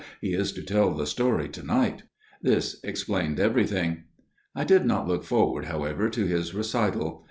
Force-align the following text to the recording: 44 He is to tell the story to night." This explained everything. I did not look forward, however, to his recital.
44 0.19 0.19
He 0.21 0.33
is 0.35 0.51
to 0.53 0.63
tell 0.63 0.95
the 0.95 1.05
story 1.05 1.47
to 1.49 1.61
night." 1.61 2.01
This 2.41 2.79
explained 2.83 3.39
everything. 3.39 4.05
I 4.55 4.63
did 4.63 4.83
not 4.83 5.07
look 5.07 5.23
forward, 5.23 5.65
however, 5.65 6.09
to 6.09 6.25
his 6.25 6.55
recital. 6.55 7.19